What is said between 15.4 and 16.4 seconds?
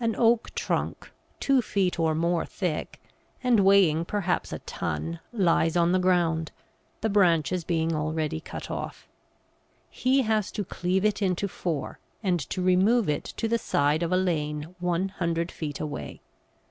feet away.